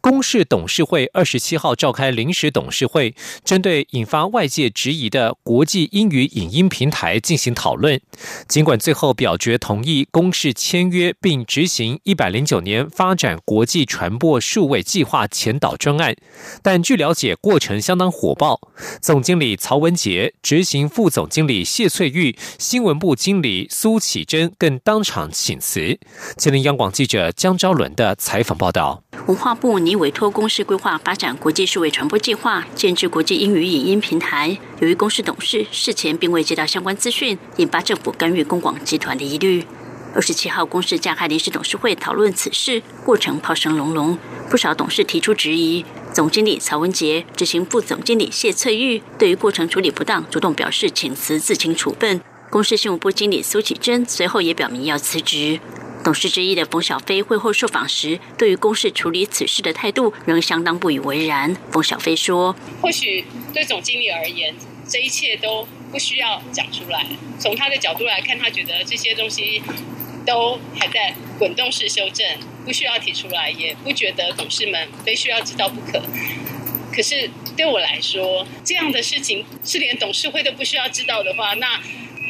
[0.00, 3.14] 公视董事会二十七号召开临时董事会，
[3.44, 8.00] 针对引发外界质疑的国际英语影音平台进行讨论。
[8.48, 16.16] 尽管最后表决同意公视签约并执行一百零九年发展国际传播数位计划前导专案，
[16.62, 18.58] 但据了解，过程相当火爆。
[19.02, 25.98] 总经理曹文杰、执行副总经理谢翠玉、新闻部经理苏启珍更当场请辞。
[26.36, 29.02] 吉林央广记者江昭伦的采访报道。
[29.26, 34.56] 文化部拟委托公司规划发展国际数位传播计划，建制国际英语影音平台。
[34.80, 39.64] 由于公司董事事前并未接到相关资讯，引发政府干预公广集团的疑虑。
[40.14, 45.84] 二十七号，公司召开临时董事会讨论此事，过程炮声隆隆，不少董事提出质疑。
[46.12, 52.20] 总经理曹文杰、执行副总经理谢翠玉对于过程处理不当，主动表示请辞，自行处分。
[52.48, 55.60] 公司新闻部经理苏启珍随后也表明要辞职。
[56.02, 61.54] 董事之一的冯小飞会后受访时，对于公事处理此事的态度仍相当不以为然。
[61.70, 64.54] 冯小飞说：“或许对总经理而言，
[64.88, 67.06] 这一切都不需要讲出来。
[67.38, 69.62] 从他的角度来看，他觉得这些东西
[70.26, 72.26] 都还在滚动式修正，
[72.64, 76.02] 不需要提出来，也不觉得董事们非需要知道不可。
[76.92, 81.80] 可是对我来说，这样的事情是连董事会都不需要知道的话，那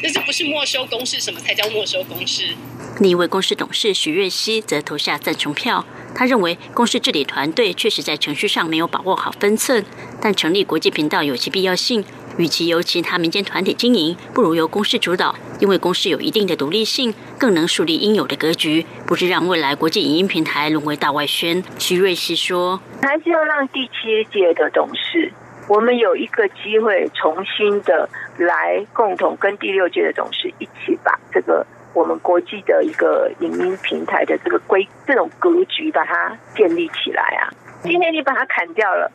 [0.01, 1.19] 这是不是没收公事？
[1.19, 2.55] 什么才叫没收公事？”
[2.99, 5.85] 另一位公司董事许瑞熙则投下赞成票。
[6.13, 9.85] 他认为公司治理团队确实在程序上没有把握好分寸，
[10.21, 12.03] 但成立国际频道有其必要性。
[12.37, 21.61] 与其由其他民间团体经营，不如由公司主导，因为公司有一定的独立性，更能树立应有的格局，不是让未来国际影音平台沦为大外宣。
[21.77, 25.31] 徐瑞熙说：“还是要让第七届的董事，
[25.71, 37.51] 我们有一个机会重新的来共同跟第六届的董事一起把这个。”我们国际的一个影音平台的这个规这种格局，把它建立起来啊！
[37.83, 39.11] 今天你把它砍掉了，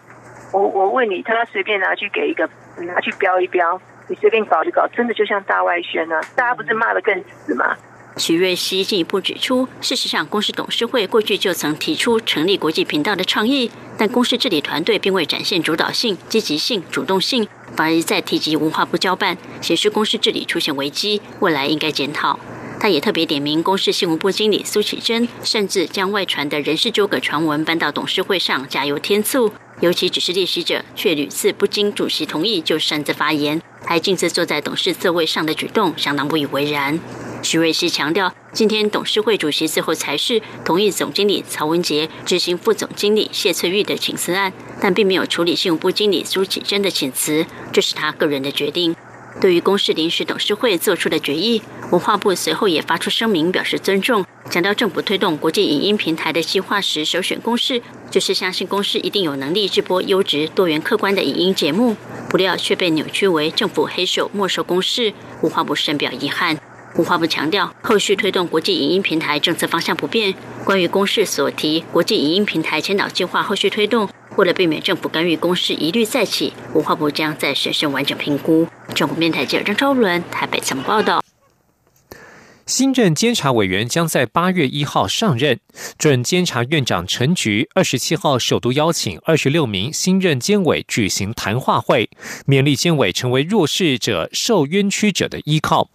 [0.53, 2.47] 我我问你，他随便拿去给一个
[2.83, 6.21] 拿去标一标，你随便搞一搞，真的就像大外宣啊？
[6.37, 7.75] 大家不是骂的更死吗？
[8.19, 22.39] 徐瑞熙进一步指出，事实上，公司董事会过去就曾提出成立国际频道的倡议，但公司治理团队并未展现主导性、积极性、主动性，反而一再提及文化部交办，显示公司治理出现危机，未来应该检讨。
[22.81, 29.53] 他也特别点名公司新闻部经理苏启珍，甚至将外传的人事纠葛传闻搬到董事会上加油添醋。
[29.81, 36.99] 尤其只是列席者，却屡次不经主席同意就擅自发言，还径自坐在董事座位上的举动，相当不以为然。
[37.47, 48.97] 徐瑞熙强调，今天董事会主席最后才是同意总经理曹文杰、执行副总经理谢翠玉的请辞案，但并没有处理信用部经理苏启珍的请辞，这是他个人的决定。
[49.41, 51.63] 对于公司临时董事会做出的决议，
[51.93, 57.81] 文化部随后也发出声明表示尊重，强调政府推动国际影音平台的计划时，首选公司
[58.11, 61.97] 就是相信公司一定有能力制播优质、多元、客观的影音节目，
[62.29, 66.59] 不料却被扭曲为政府黑手没收公司，文化部深表遗憾。
[66.97, 70.35] 文化部强调，后续推动国际影音平台政策方向不变，
[70.65, 74.09] 关于公司所提国际影音平台签导计划后续推动。
[74.37, 78.67] 为了避免政府干预公事疑虑再起，文化部将在审慎完整评估。
[78.95, 81.23] 中国面台记者张超伦台北曾报道。
[82.65, 85.61] 新任监察委员将在八月一号上任，
[85.97, 92.11] 准监察院长陈菊二十七号首度邀请二十六名新任监委举行谈话会，
[92.47, 95.91] 勉励监委成为弱势者、受冤屈者的依靠。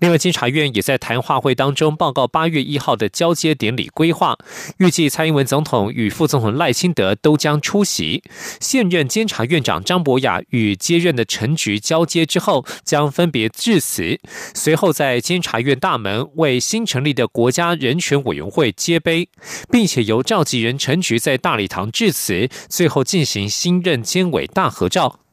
[0.00, 4.36] 另外，监察院也在谈话会当中报告八月一号的交接典礼规划，
[4.78, 8.22] 预计蔡英文总统与副总统赖清德都将出席。
[8.60, 14.18] 现任监察院长张博雅与接任的陈菊交接之后，将分别致辞，
[14.54, 19.28] 随后在监察院大门为新成立的国家人权委员会接碑，
[19.70, 25.23] 并且由召集人陈菊在大礼堂致辞，最后进行新任监委大合照。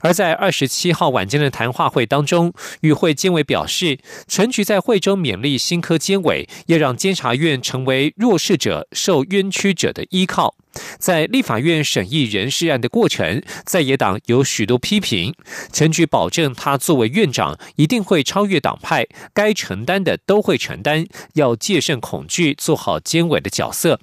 [0.00, 10.54] 而在二十七号晚间的谈话会当中，与会监委表示，陈局在会中勉励新科监委，要让监察院成为弱势者、受冤屈者的依靠。
[10.98, 15.34] 在立法院审议人事案的过程，在野党有许多批评，
[15.72, 24.00] 陈局保证他作为院长一定会超越党派，该承担的都会承担，要戒慎恐惧，做好监委的角色。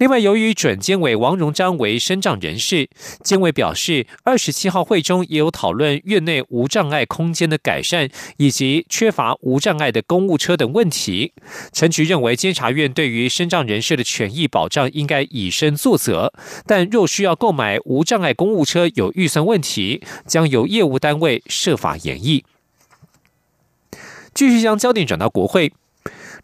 [0.00, 2.88] 另外，由于准监委王荣章为身障人士，
[3.22, 8.08] 监委表示，二十七号会中也有讨论院内无障碍空间的改善，
[8.38, 11.34] 以及缺乏无障碍的公务车等问题。
[11.70, 16.32] 陈局认为，监察院对于身障人士的权益保障应该以身作则，
[16.64, 22.42] 但若需要购买无障碍公务车有预算问题，将由业务单位设法演绎。
[24.32, 25.70] 继续将焦点转到国会。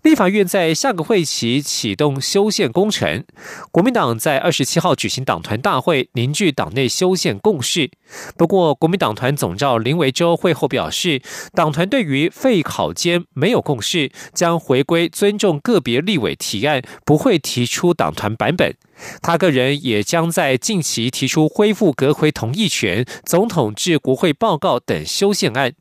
[0.07, 3.25] 立法院在下个会期启动修宪工程，
[3.73, 7.91] 国民党在二十七号举行党团大会，凝聚党内修宪共识。
[8.37, 11.21] 不过，国民党团总召林维洲会后表示，
[11.55, 18.77] 党团对于废考监没有共识，将回归尊重个别立委提案，不会提出党团版本。
[19.21, 25.75] 他个人也将在近期提出恢复阁魁同意权、总统至国会报告等修宪案。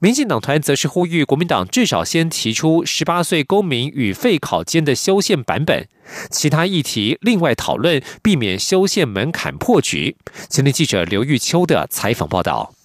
[0.00, 5.88] 民进党团则是呼吁国民党至少先提出十八岁公民与废考间的修宪版本，
[6.30, 10.16] 其他议题另外讨论，避免修宪门槛破局。
[10.48, 12.75] 前天记者刘玉秋的采访报道。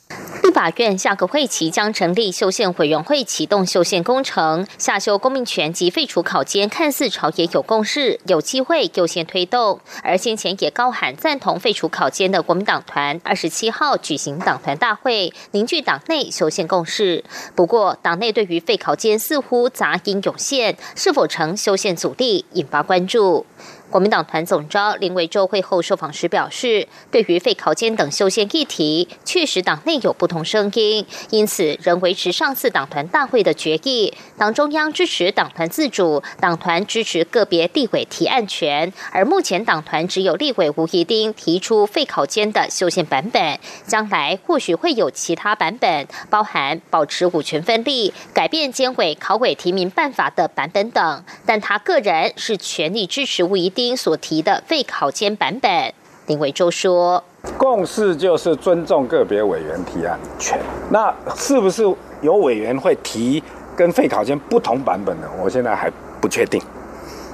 [0.61, 4.67] 法院下个会期将成立修宪委员会，启动修宪工程。
[4.77, 9.79] 下修公民权及废除考监，看似朝野有共识，有机会优先推动。
[10.03, 17.23] 而先前也高喊赞同废除考监的国民党团，二十七号举行党团大会，凝聚党内修宪共识。
[17.55, 23.47] 不过，党内对于废考监似乎杂音涌现，是否成修宪阻力，引发关注。
[23.91, 53.80] 国民党团总召林维洲会后受访时表示，对于废考监等修宪议题，确实党内有不同声音，因此仍维持上次党团大会的决议，党中央支持党团自主，党团支持个别立委提案权，而目前党团只有立委吴怡丁提出废考监的修宪版本，将来或许会有其他版本，包含保持五权分立、改变监委考委提名办法的版本等，但他个人是全力支持吴怡丁。
[53.95, 55.93] 所提的废考监版本，
[56.27, 57.23] 林伟洲说
[57.57, 60.59] ：“共识就是尊重个别委员提案权。
[60.89, 61.83] 那是不是
[62.21, 63.43] 有委员会提
[63.75, 65.27] 跟废考监不同版本的？
[65.43, 65.91] 我现在还
[66.21, 66.61] 不确定。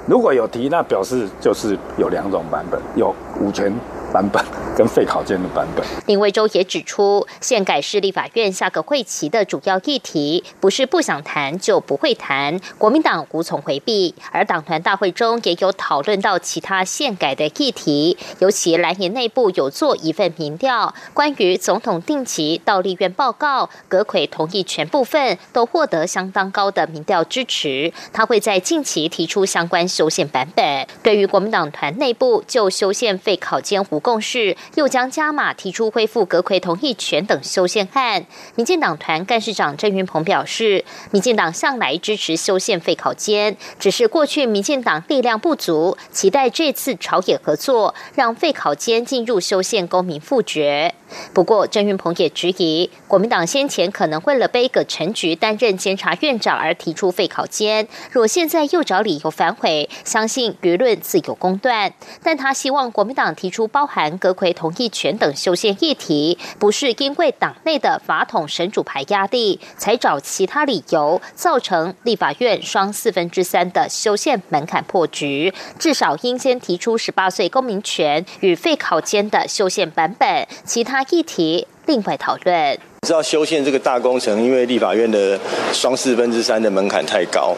[0.05, 3.73] 如果有提，那表示就是有两种版本，有五权。”
[4.18, 4.44] 版本
[4.75, 5.86] 跟废考监的版本。
[6.08, 14.16] 林维洲也指出，宪改是立法院下个会期的主要议题，不是不想谈就不会谈，国民党无从回避。
[14.31, 27.94] 而党团大会中也有讨论到其他宪改的议题，尤其蓝营内部有做一份民调，关于总统定期到立院报告、阁魁同意全部分，都获得相当高的民调支持。
[28.12, 30.88] 他会在近期提出相关修宪版本。
[31.04, 38.25] 对于国民党团内部就修宪废考监无共识，又将加码提出恢复阁魁同意权等修宪案。
[38.56, 50.95] 民进党团干事长郑云鹏表示，民进党向来支持修宪废考监，只是过去民进党力量不足，期待这次朝野合作，让废考监进入修宪公民复决。
[51.33, 61.94] 不过，郑云鹏也质疑，国民党先前可能为了背个陈局担任监察院长而提出废考监，若现在又找理由反悔，相信舆论自有公断。
[62.21, 75.51] 但他希望国民党提出包含阁魁同意权等修宪议题，不是因为党内的法统神主牌压力，才找其他理由造成立法院双四分之三的修宪门槛破局。
[75.80, 80.98] 至少应先提出十八岁公民权与废考间的修宪版本，其他。
[81.10, 82.78] 议题另外讨论。
[83.07, 85.40] 知道修宪这个大工程，因为立法院的
[85.71, 87.56] 双四分之三的门槛太高，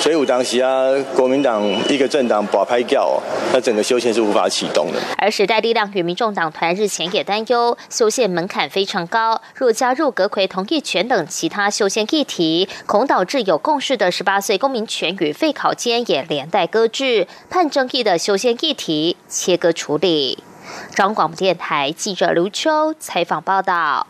[0.00, 3.16] 所以我当时啊，国民党一个政党把拍掉，
[3.52, 4.98] 那整个修宪是无法启动的。
[5.16, 20.42] 而时代力量与民众党团日前也担忧，修宪门槛非常高，若加入阁魁同意权等其他修宪议题，恐导致有共识的十八岁公民权与废考间也连带搁置，判争议的修宪议题切割处理。
[20.96, 24.08] 中广电台记者刘秋采访报道。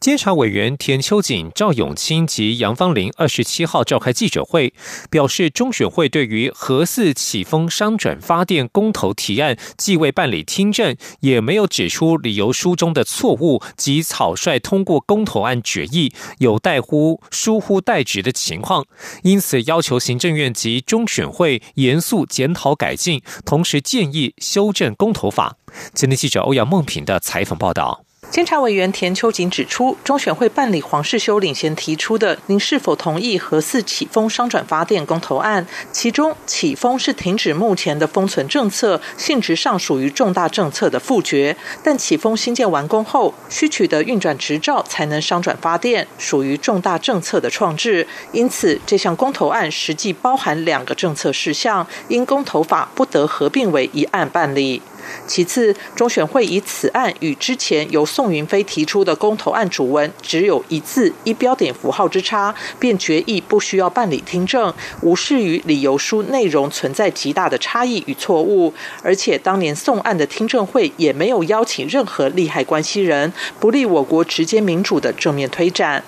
[0.00, 4.72] 监察委员田秋瑾、赵永清及杨芳玲二十七号召开记者会，
[5.10, 18.86] 表示中选会对于核四启丰商转发电公投提案既未办理听证，也没有指出理由书中的错误及草率通过公投案决议，有待乎疏忽代职的情况，
[19.22, 25.58] 因此要求行政院及中选会严肃检讨改进，同时建议修正公投法。
[25.92, 28.06] 今天记者欧阳梦平的采访报道。
[28.30, 54.80] 监察委员田秋瑾指出，中选会办理黄世修领衔提出的“您是否同意核四启丰商转发电公投案”，其中启丰是停止目前的封存政策，性质上属于重大政策的复决，但启丰新建完工后需取得运转执照才能商转发电，属于重大政策的创制，因此这项公投案实际包含两个政策事项，因公投法不得合并为一案办理。
[55.26, 76.02] 其次，中选会以此案与之前由宋云飞提出的公投案主文只有一字一标点符号之差，便决议不需要办理听证，无视于理由书内容存在极大的差异与错误，而且当年宋案的听证会也没有邀请任何利害关系人，不利我国直接民主的正面推展。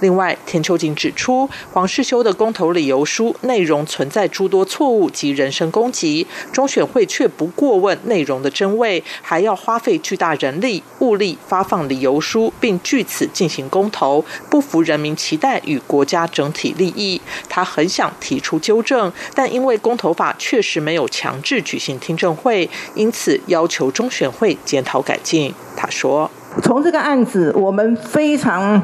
[0.00, 17.20] 另外，田秋瑾指出，黄世修的公投理由书内容存在诸多错误及人身攻击，中选会却不过问内容的真伪，还要花费巨大人力物力发放理由书，并据此进行公投，不符人民期待与国家整体利益。
[17.48, 25.54] 他很想提出纠正，但因为公投法确实没有强制举行听证会，因此要求中选会检讨改进。
[25.76, 26.30] 他说
[26.62, 28.82] ：“从这个案子，我们非常。”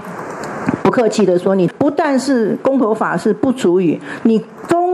[0.82, 4.38] 不客气的说，你不但是公投法是不足以，你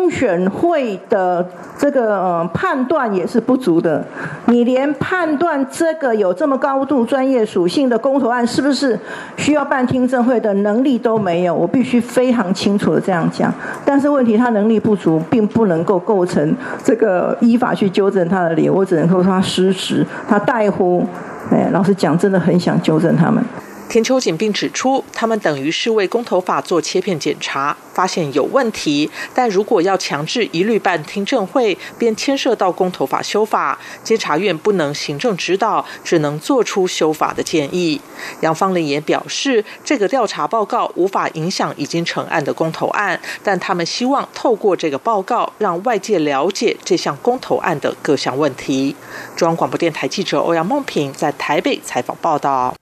[0.00, 4.02] 公选会的这个判断也是不足的。
[4.46, 8.98] 你连判断这个有这么高度专业属性的公投案是不是
[9.36, 13.52] 需要办听证会的能力都没有，我必须非常清楚的这样讲。
[13.84, 18.72] 但是问题，他能力不足，并不能够构成这个依法去纠正他的理由。
[18.72, 21.04] 我只能说他失职，他怠忽。
[21.50, 23.44] 哎，老实讲，真的很想纠正他们。
[23.90, 29.10] 田秋瑾并指出，他们等于是为公投法做切片检查，发现有问题。
[29.34, 38.00] 但如果要强制一律办听证会，便牵涉到公投法修法，监察院不能行政指导，只能做出修法的建议。
[38.42, 48.94] 杨芳林也表示，这个调查报告无法影响已经成案的公投案，但他们希望透过这个报告，让外界了解这项公投案的各项问题。
[49.34, 52.79] 中央广播电台记者欧阳梦平在台北采访报道。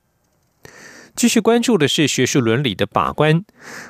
[1.18, 3.44] 继续关注的是学术伦理的把关。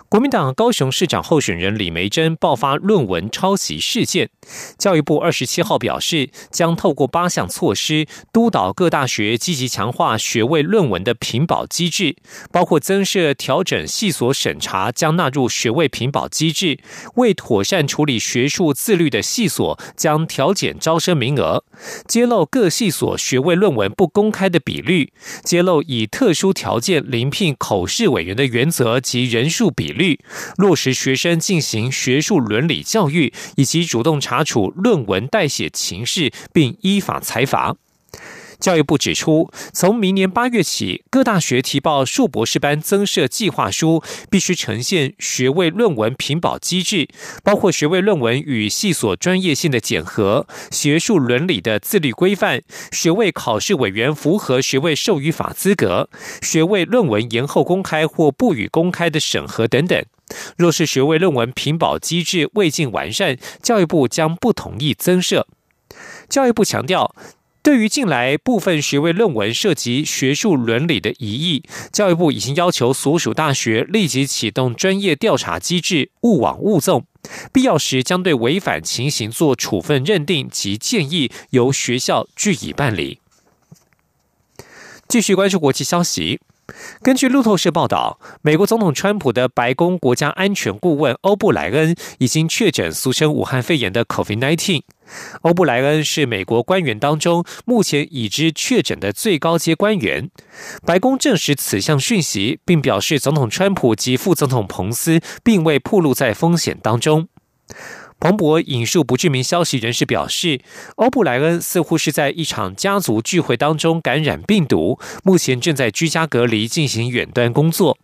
[0.09, 4.31] 国民党高雄市长候选人李梅珍爆发论文抄袭事件，
[4.79, 12.17] 教育部二十七号表示，将透过八项措施督导各大学积极强化学位论文的评保机制，
[12.51, 16.79] 包括增设调整系所审查，将纳入学位评保机制；
[17.17, 21.63] 为妥善处理学术自律的系所，将调减招生名额；
[22.07, 25.13] 揭露各系所学位论文不公开的比率；
[25.45, 30.21] 揭露以特殊条件评聘口试委员的原则及人数比率，
[30.57, 37.75] 落实学生进行学术伦理教育，以及主动查处论文代写情事，并依法裁罚。
[38.61, 47.09] 教育部指出，从明年八月起，各大学提报硕博士班增设计划书，必须呈现学位论文评保机制，
[47.45, 56.11] 包括学位论文与系所专业性的检核、学术伦理的自律规范、学位考试委员符合学位授予法资格、
[56.43, 60.05] 学位论文延后公开或不予公开的审核等等。
[60.57, 65.47] 若是学位论文评保机制未尽完善，教育部将不同意增设。
[66.29, 67.15] 教育部强调。
[67.69, 77.05] 对于近来部分学位论文涉及学术伦理的疑义，教育部已经要求所属大学立即启动专业调查机制，勿往勿纵，
[77.53, 83.21] 必要时将对违反情形做处分认定及建议，由学校据以办理。
[85.07, 86.41] 继续关注国际消息。
[87.03, 94.83] 根据路透社报道，美国总统川普的白宫国家安全顾问欧布莱恩已经确诊俗称武汉肺炎的 COVID-19。
[95.43, 100.31] 欧布莱恩是美国官员当中目前已知确诊的最高阶官员。
[100.85, 107.29] 白宫证实此项讯息，并表示总统川普及副总统彭斯并未暴露在风险当中。
[108.21, 110.61] 彭博引述不具名消息人士表示，
[110.97, 117.97] 欧布莱恩似乎是在一场家族聚会当中感染病毒，目前正在居家隔离进行远端工作。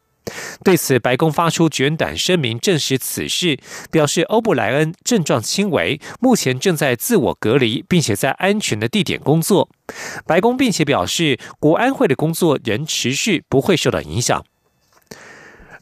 [0.62, 3.58] 对此，白宫发出简短声明证实此事，
[3.90, 9.68] 表示欧布莱恩症状轻微，目前正在自我隔离，并且在安全的地点工作。
[10.26, 14.42] 白宫并且表示，国安会的工作仍持续，不会受到影响。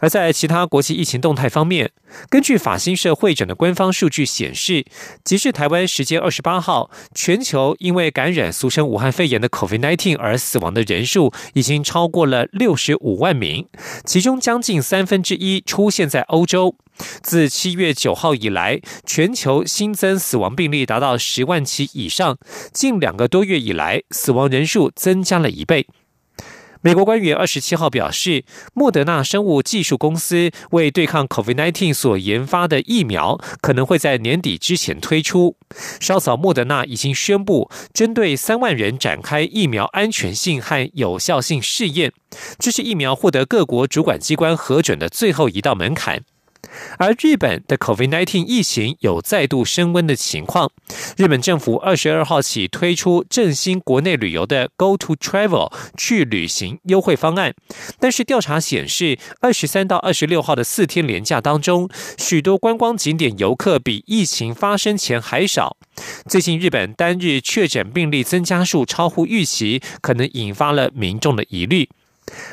[0.03, 1.93] 而在其他国际疫情动态方面，
[2.29, 4.85] 根据法新社会诊的官方数据显示，
[5.23, 13.69] 截至台湾时间二十八号，全球因为感染俗称武汉肺炎的 COVID-19 而死亡的人数已经超过了六十五万名，
[14.05, 16.75] 其中将近三分之一出现在欧洲。
[17.23, 22.37] 自七月九号以来，全球新增死亡病例达到十万起以上，
[22.73, 25.87] 近两个多月以来，死亡人数增加了一倍。
[26.85, 35.57] 美国官员二十七号表示，莫德纳生物技术公司为对抗 COVID-19 所研发的疫苗，可能会在年底之前推出。
[36.01, 42.13] 稍早，莫德纳已经宣布针对三万人展开疫苗安全性和有效性试验，
[42.59, 46.25] 这是疫苗获得各国主管机关核准的最后一道门槛。
[46.99, 50.71] 而日本的 COVID-19 疫情有再度升温的情况。
[51.17, 57.55] 日本政府二十二号起推出振兴国内旅游的 Go to Travel 去旅行优惠方案，
[57.99, 61.89] 但是调查显示，二十三到二十六号的四天连假当中，
[62.19, 65.77] 许多观光景点游客比疫情发生前还少。
[66.27, 71.89] 最近日本单日确诊病例增加数超乎预期，可能引发了民众的疑虑。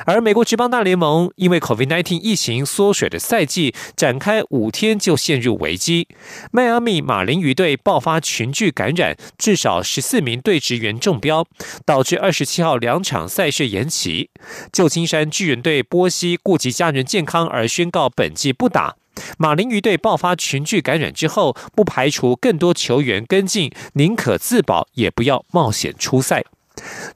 [0.05, 6.07] 而美国职棒大联盟因为 COVID-19 疫情缩水的赛季展开五天就陷入危机，
[6.51, 11.45] 迈阿密马林鱼队爆发群聚感染，至少十四名队职员中标，
[11.85, 14.29] 导致二十七号两场赛事延期。
[14.71, 18.95] 旧金山巨人队波西顾及家人健康而宣告本季不打。
[19.37, 26.43] 马林鱼队爆发群聚感染之后，不排除更多球员跟进，宁可自保也不要冒险出赛。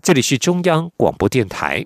[0.02, 1.86] 这里是中央广播电台。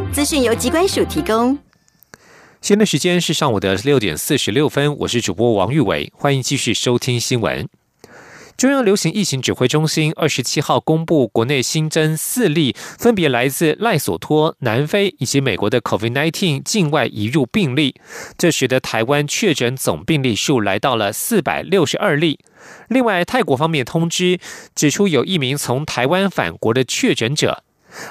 [0.11, 1.57] 资讯由机关署提供。
[2.59, 7.69] 现在时间是上午的六点四十六分，我是主播王玉伟，欢迎继续收听新闻。
[8.57, 17.95] 中央流行疫情指挥中心二十七号公布，国内新增四例，分别来自赖索托、南非以及美国的 COVID-19 境外移入病例，
[18.37, 22.37] 这使得台湾确诊总病例数来到了四百六十二例。
[22.89, 24.37] 另外，泰国方面通知
[24.75, 27.63] 指出，有一名从台湾返国的确诊者。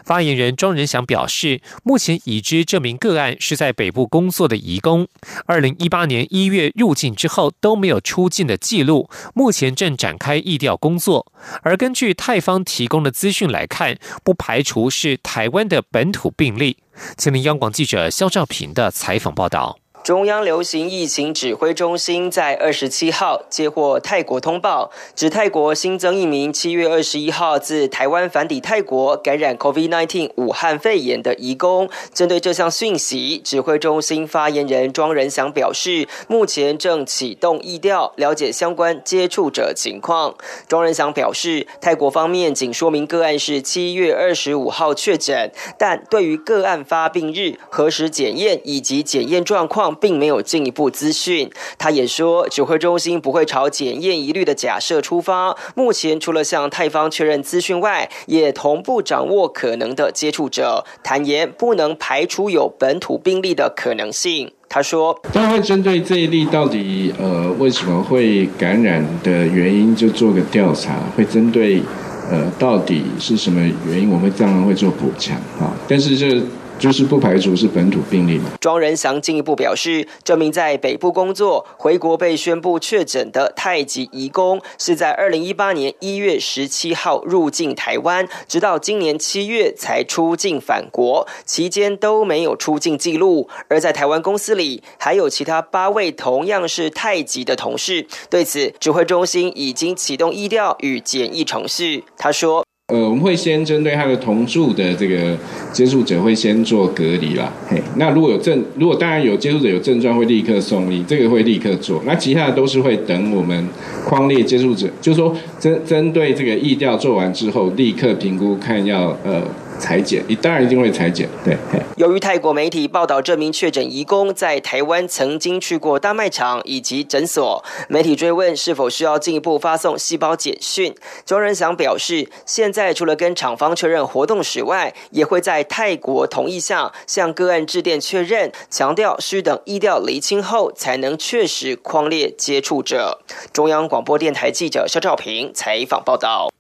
[0.05, 5.09] 发言人庄仁祥表示，目前已知这名个案是在北部工作的移工，
[5.47, 11.33] 二零一八年一月入境之后都没有出境的记录，目前正展开疫调工作。
[11.63, 16.77] 而根据泰方提供的资讯来看，不排除是台湾的本土病例。
[17.17, 19.79] 请听央广记者肖兆平的采访报道。
[20.03, 31.89] 中央流行疫情指挥中心在二十七号接获泰国通报，指泰国新增一名七月二十一号自台湾返抵泰国感染 COVID-19 武汉肺炎的移工。
[32.15, 40.35] 针对这项讯息，指挥中心发言人庄仁祥表示，目前正启动疫调，了解相关接触者情况。
[40.67, 49.90] 庄仁祥表示，泰国方面仅说明个案是七月二十五号确诊，但对于个案发病日、何时检验以及检验状况。
[49.95, 51.51] 并没有进一步资讯。
[51.79, 55.57] 他也说，指挥中心不会朝检验疑虑的假设出发。
[55.75, 60.85] 目前除了向泰方确认资讯外，也同步掌握可能的接触者。
[61.03, 64.53] 坦言不能排除有本土病例的可能性。
[64.69, 70.97] 他说：“当然会针对这一例到底呃为什么会感染的原因，就做个调查。
[71.17, 71.83] 会针对
[72.31, 75.75] 呃到底是什么原因，我们当然会做补强啊。
[75.89, 76.41] 但是这。”
[76.81, 78.41] 就是不排除是本土病例？
[78.59, 93.47] 庄仁祥进一步表示，这名在北部工作、回国被宣布确诊的太极移工，是在二零一八年一月十七号入境台湾，直到今年七月才出境返国，期间都没有出境记录。
[93.69, 98.07] 而在台湾公司里，还有其他八位同样是太极的同事。
[98.31, 102.05] 对此，指挥中心已经启动疫调与检疫程序。
[102.17, 102.65] 他说。
[102.91, 105.37] 呃，我们会先针对他的同住的这个
[105.73, 107.53] 接触者，会先做隔离啦。
[107.69, 112.03] 嘿，那如果有症，如果当然有接触者有症状，会立刻送医，这个会立刻做。
[112.05, 113.69] 那其他的都是会等我们
[114.05, 119.43] 框列接触者，就是说针针对这个疫调做完之后，立刻评估看要呃。
[119.81, 121.29] 裁剪，你当然一定会裁剪。
[121.43, 121.57] 对，
[121.97, 130.95] 由于泰国媒体报道这名确诊移工在台湾曾经去过大卖场以及诊所，媒体追问是否需要进一步发送细胞简讯。
[131.25, 143.21] 庄仁祥表示，现在除了跟厂方确认活动史外，也会在泰国同意下向个案致电确认，强调需等医调厘清后才能确实框列接触者。
[143.53, 146.51] 中央广播电台记者肖兆平采访报道。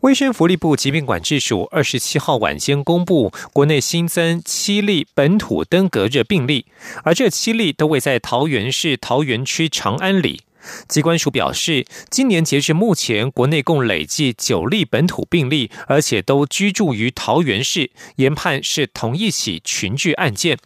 [0.00, 6.66] 卫生福利部疾病管制署二十七号晚间公布，国内新增七例本土登革热病例，
[7.02, 10.42] 而这七例都位在桃园市桃园区长安里。
[10.86, 20.58] 机关署表示，今年截至目前，国内共累计九例本土病例，而且都居住于桃园市，研判是同一起群聚案件。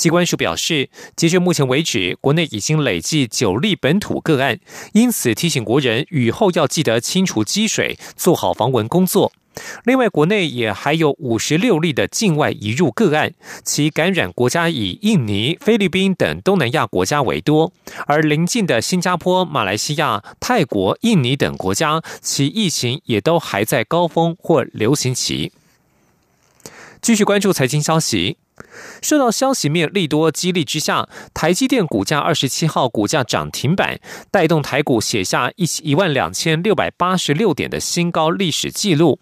[0.00, 4.58] 机关署表示，截至目前为止，国内已经累计九例本土个案，
[4.94, 9.30] 因此提醒国人雨后要记得清除积水，做好防蚊工作。
[9.84, 17.70] 另外，国内也还有五十六例的境外移入个案，其感染国家以印尼、菲律宾等东南亚国家为多，
[18.06, 25.52] 而邻近的新加坡、马来西亚、泰国、印尼等国家，其疫情也都还在高峰或流行期。
[27.02, 28.38] 继续关注财经消息。
[29.02, 39.20] 受到消息面利多激励之下，台积电股价二十七号股价涨停板，带动台股写下一一万两千六百八十六点的新高历史纪录。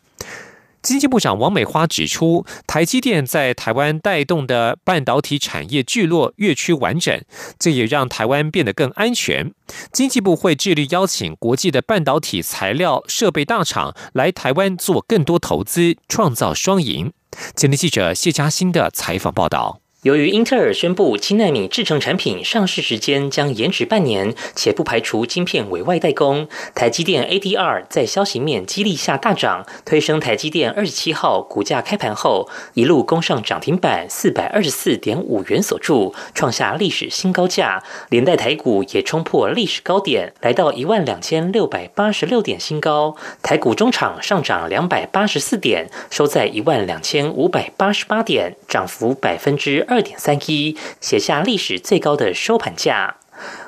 [0.81, 7.20] 经济部长王美花指出，台积电在台湾带动的半导体产业聚落越趋完整，
[7.59, 9.53] 这也让台湾变得更安全。
[9.92, 17.12] 经济部会致力邀请国际的半导体材料设备大厂来台湾做更多投资，创造双赢。
[17.54, 19.80] 今天记者谢嘉欣的采访报道。
[20.02, 43.16] 由于英特尔宣布七纳米制程产品上市时间将延迟半年，且不排除晶片委外代工，台积电 ADR 在消息面激励下大涨，推升台积电二十七号股价开盘后一路攻上涨停板四百二十四点五元所筑，创下历史新高价，连带台股也冲破历史高点，来到一万两千六百八十六点新高。
[43.42, 49.84] 台股中场上涨两百八十四点，收在一万两千五百八十八点，涨幅百分之。
[49.88, 53.16] 二二点三一，写下历史最高的收盘价。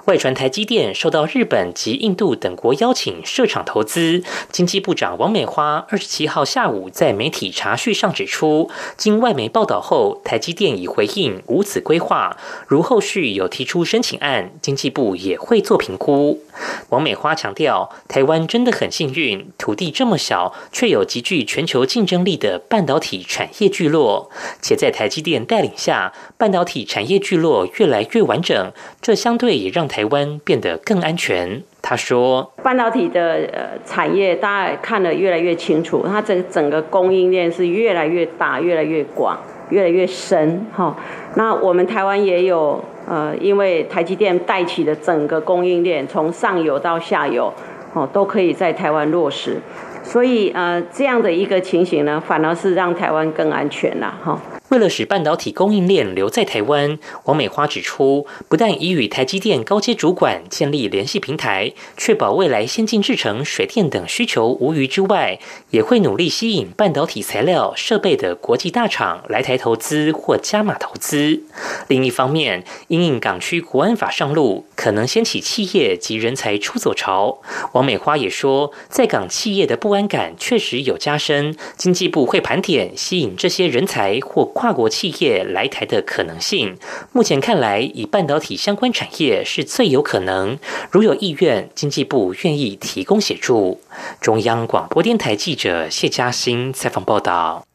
[0.06, 12.36] 外传台积电受到日本及印度等国邀请设厂投资，经济部长王美花二十七号下午在媒体查叙上指出，经外媒报道后，台积电已回应无此规划。
[12.66, 16.40] 如后续有提出申请案，经济部也会做评估。
[16.88, 24.30] 王美花强调，台湾真的很幸运，土地这么小，却有极具全球竞争力的半导体产业聚落，
[24.62, 30.04] 且在台积电带领下，半导体产业聚落越来越完整，这相对也让台。
[30.10, 31.62] 湾变得更安全。
[31.80, 40.66] 他说：“半导体的呃产业，大家看得越来越清楚，它这整个供应链是越来越大、越来越广、越来越深。
[40.74, 40.96] 哈，
[41.36, 47.52] 那我们台湾也有呃，因为台积电带起的整个供应链，从上游到下游，
[47.94, 49.58] 哦，都可以在台湾落实。
[50.02, 54.12] 所以呃，这样的一个情形呢，反而是让台湾更安全了。
[54.24, 54.40] 哈。”
[54.70, 71.42] 为了使半导体供应链留在台湾，王美花指出，不但已与台积电高阶主管建立联系平台，确保未来先进制程、水电等需求无虞之外，也会努力吸引半导体材料设备的国际大厂来台投资或加码投资。
[71.88, 77.40] 另一方面，因应港区国安法上路，可能掀起企业及人才出走潮。
[77.72, 84.48] 王美花也说，在港企业的不安感确实有加深，经济部会盘点吸引这些人才或。
[84.60, 86.76] 跨国企业来台的可能性，
[87.12, 90.58] 目前看来，以半导体相关产业是最有可能。
[90.90, 93.80] 如有意愿，经济部愿意提供协助。
[94.20, 97.69] 中央广播电台记者谢嘉欣采访报道。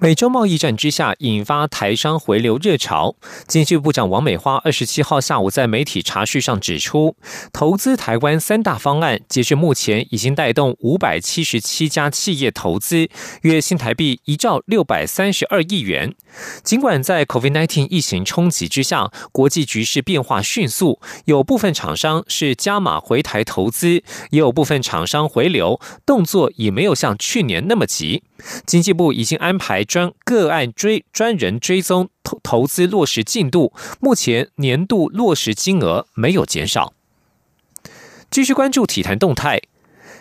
[0.00, 3.16] 美洲贸易战之下，引发台商回流热潮。
[3.48, 7.16] 经济部长王美花二十七号下午在媒体查叙上指出，
[7.52, 13.08] 投资台湾三大方案，截至目前已经带动五百七十七家企业投资，
[13.42, 16.14] 约新台币一兆六百三十二亿元。
[16.62, 28.22] 尽管在 COVID-19 疫情冲击之下，国际局势变化迅速，有部分厂商是加码回台投资，也有部分厂商回流，动作已没有像去年那么急。
[28.66, 36.92] 经济部已经安排专个案追专人追踪投投资落实进度，目前年度落实金额没有减少。
[38.30, 39.62] 继续关注体坛动态。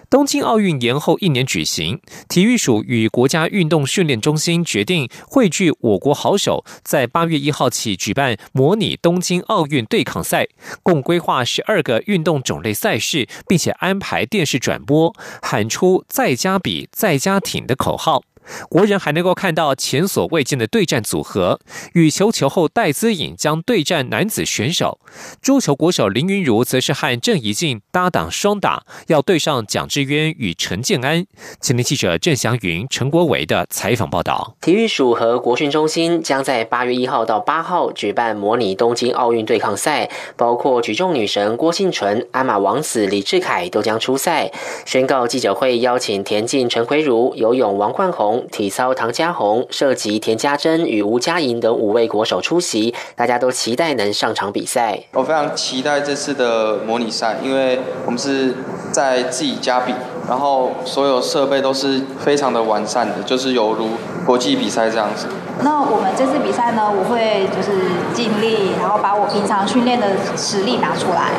[0.10, 10.48] 东京奥运延后一年举行，体育署与国家运动训练中心决定汇聚我国好手，在八月一号起举办模拟东京奥运对抗赛，
[10.82, 18.24] 共规划十二个运动种类赛事，并且安排电视转播，喊出“在家比，在家挺”的口号。
[18.70, 21.60] 国人还能够看到前所未见的对战组合，
[21.94, 25.00] 羽球球后戴资颖将对战男子选手，
[25.42, 31.26] 桌球国手林云如则是和郑怡静搭档双打，要对上蒋志渊与陈建安。
[31.60, 34.56] 前天记者郑祥云、陈国伟的采访报道。
[34.62, 44.52] 体育署和国训中心将在八月一号到八号举办模拟东京奥运对抗赛，包括举重女神郭幸纯、鞍马王子李志凯都将出赛。
[44.86, 48.37] 宣告记者会邀请田径陈奎如、游泳王冠宏。
[48.38, 55.00] 宏、体操唐家红、射击田家珍与吴佳莹等五位国手出席，大家都期待能上场比赛。
[55.14, 58.54] 我非常期待这次的模拟赛，因为我们是
[58.92, 59.94] 在自己家比，
[60.28, 63.90] 然后所有设备都是非常的完善的，就是犹如
[64.26, 65.28] 国际比赛这样子。
[65.64, 67.82] 那我们这次比赛呢，我会就是
[68.14, 71.32] 尽力，然后把我平常训练的实力拿出来。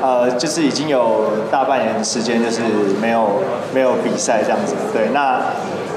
[0.00, 2.62] 呃，就是已经有大半年的时间，就是
[3.00, 3.42] 没有
[3.72, 4.74] 没有比赛这样子。
[4.92, 5.40] 对，那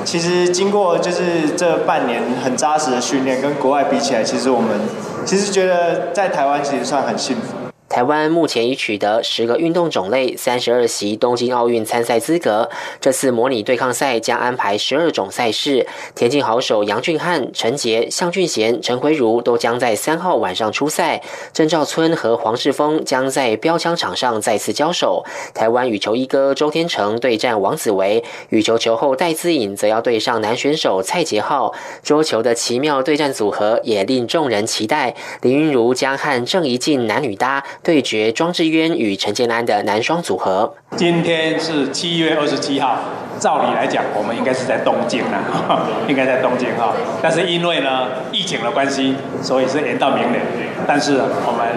[0.05, 4.79] 其实经过就是这半年很扎实的训练，跟国外比起来，其实我们
[5.25, 7.64] 其实觉得在台湾其实算很幸福。
[7.87, 12.69] 台湾目前已取得十个运动种类、三十二席东京奥运参赛资格。
[12.99, 21.21] 这次模拟对抗赛将安排十二种赛事，田径好手杨俊翰、陈杰、向俊贤、陈奎如都将在三号晚上出赛。
[21.53, 25.23] 郑兆村和黄世峰将在标枪场上再次交手。
[25.53, 31.73] 台湾羽球一哥周天成对战王子维，羽球球后戴资颖则要对上男选手蔡杰浩。
[32.03, 35.15] 桌球的奇妙对战组合也令众人期待。
[35.41, 37.63] 林云如将和郑怡静男女搭。
[37.85, 40.73] 对决庄智渊与陈建安的男双组合。
[40.95, 42.97] 今天是七月二十七号，
[43.37, 46.91] 照理来讲，我们应该是在东京了， 应该在东京哈。
[47.21, 50.41] 但是因为呢疫情的关系，所以是延到明年。
[50.87, 51.67] 但是我们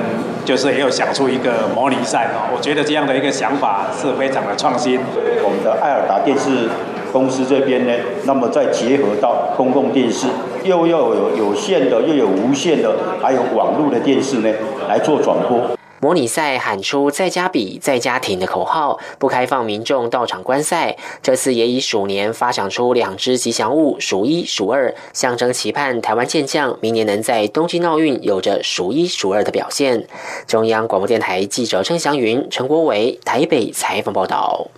[0.46, 4.98] 就是也有想出一个模拟赛哈，我觉得这样的一个想法是非常的创新。
[5.44, 6.70] 我们的爱尔达电视
[7.12, 7.92] 公司这边呢，
[8.24, 10.28] 那么再结合到公共电视，
[10.64, 14.48] 又要有有线的，又有无线的，还有网络的电视呢，
[14.88, 15.77] 来做转播。
[16.00, 20.96] 模拟赛喊出“在家比，在家停”的口号，不开放民众到场观赛。
[21.22, 30.06] 这次也以鼠年发想出两只吉祥物“鼠一”“鼠二”，象征期盼台湾健将明年能在东京奥运有着“数一数二”的表现。
[30.46, 34.68] 中央广播电台记者郑祥云、陈国伟台北采访报道。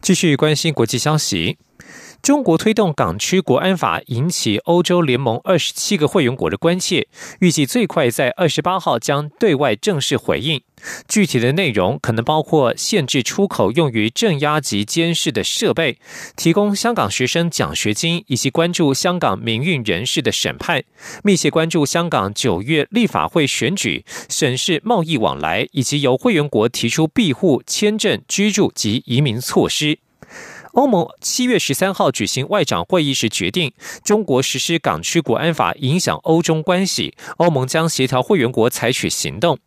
[0.00, 1.58] 继续关心国际消息。
[2.22, 7.08] 中国推动港区国安法引起欧洲联盟二十七个会员国的关切，
[7.40, 10.60] 预计最快在二十八号将对外正式回应。
[11.08, 15.98] 具体的内容可能包括限制出口用于镇压及监视的设备，
[16.36, 20.84] 提供香港学生奖学金，以及关注香港民运人士的审判，
[21.24, 29.98] 密切关注香港九月立法会选举，审视贸易往来，以及由会员国提出庇护、签证、居住及移民措施。
[30.72, 33.72] 欧盟七月十三号举行外长会议时决定，
[34.04, 39.58] 中国实施港区国安法影响欧中关系，欧盟将协调会员国采取行动。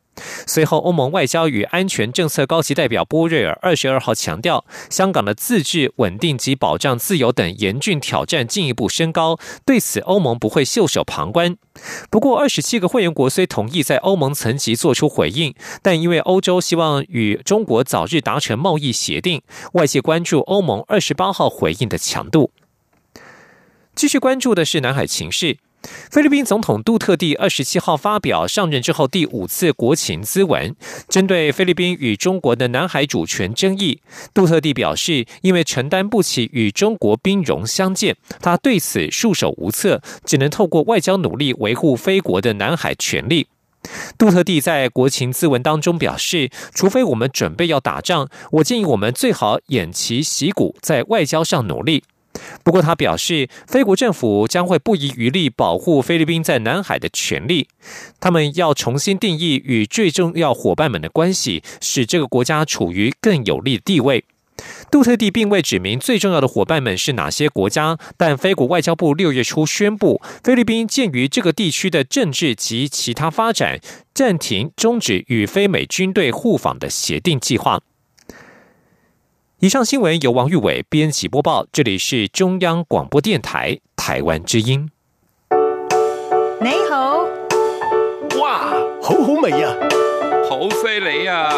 [0.46, 11.58] 随后，欧盟外交与安全政策高级代表波瑞尔二十二号强调，香港的自治、稳定及保障自由等严峻挑战进一步升高，对此欧盟不会袖手旁观。
[12.10, 19.42] 不过，二十七个会员国虽同意在欧盟层级做出回应，但因为欧洲希望与中国早日达成贸易协定，
[19.74, 22.52] 外界关注欧盟二十八号回应的强度。
[23.96, 25.58] 继续关注的是南海情势。
[26.10, 30.76] 菲律宾总统杜特地二十七号发表上任之后第五次国情咨文，
[31.10, 34.00] 针对菲律宾与中国的南海主权争议，
[34.34, 43.48] 杜特地表示，因为承担不起与中国兵戎相见，他对此束手无策，只能透过外交努力维护菲国的南海权利。
[44.18, 52.04] 杜特地在国情咨文当中表示，除非我们准备要打仗，我建议我们最好偃旗息鼓，在外交上努力。
[52.64, 57.68] 不过，他表示，菲国政府将会不遗余力保护菲律宾在南海的权利。
[58.20, 64.26] 他们要重新定义与最重要伙伴们的关系，使这个国家处于更有利的地位。
[64.90, 73.80] 杜特地并未指明最重要的伙伴们是哪些国家，但菲国外交部六月初宣布，菲律宾鉴于这个地区的政治及其他发展，
[74.14, 77.82] 暂停终止与非美军队互访的协定计划。
[79.64, 84.90] 以上新闻由王玉伟编辑播报，这里是中央广播电台台湾之音。
[86.60, 87.20] 你好，
[88.42, 89.74] 哇，好好味呀，
[90.50, 91.50] 好犀利呀！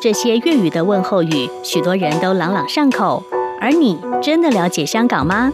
[0.00, 3.22] 这些粤语的问候语，许多人都朗朗上口。
[3.60, 5.52] 而你真的了解香港吗？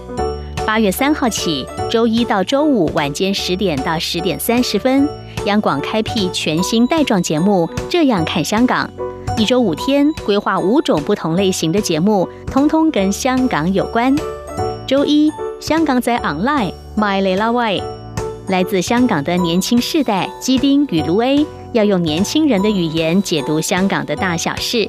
[0.65, 5.09] 八月三号起，周一到周五晚间十点到十点三十分，
[5.47, 8.89] 央广开辟全新带状节目《这样看香港》。
[9.40, 14.14] 一周五天，规划五种不同类型的节目，通通跟香港有关。
[14.87, 17.83] 周一，香港在 online，My l i l a Way，
[18.48, 24.87] 来自香港的年轻世代基丁与卢 A，要用年轻人的语言解读香港的大小事。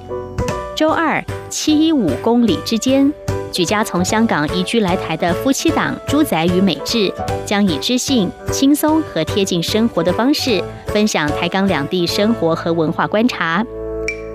[0.75, 3.09] 周二，七一五公里之间，
[3.53, 7.09] 举家从香港移居来台的夫妻档朱仔与美智，
[7.45, 13.65] 将以知性、轻松和贴近生活的方式，分享台港两地生活和文化观察。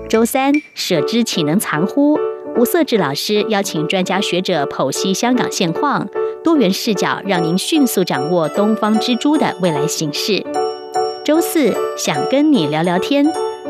[0.09, 2.17] 周三，舍之岂能藏乎？
[2.55, 6.07] 吴色志老师邀请专家学者剖析香港现况，
[6.41, 10.41] 多元视角让您迅速掌握东方之珠的未来形势。
[11.25, 13.25] 周四想跟你聊聊天，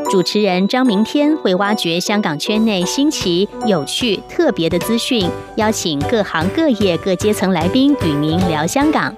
[0.08, 9.12] 主持人张明天会挖掘香港圈内新奇、有趣、特别的资讯，邀请各行各业各阶层来宾与您聊香港。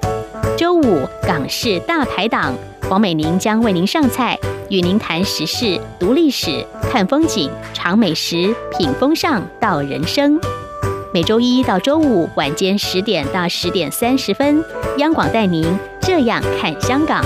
[0.56, 2.54] 周五港式大排档，
[2.88, 4.38] 黄美玲将为您上菜，
[4.68, 10.40] 与您谈时事、读历史、看风景、尝美食、品风尚道人生。
[11.12, 14.64] 每周一到周五晚间十点到十点三十分，
[14.98, 15.64] 央广带您
[16.00, 17.24] 这样看香港。